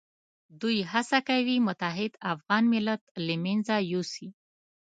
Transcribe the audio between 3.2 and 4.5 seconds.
له منځه یوسي.